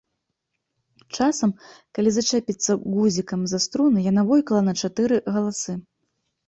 [1.17, 1.53] Часам,
[1.97, 5.83] калі зачэпіцца гузікам за струны, яна войкала на чатыры галасы.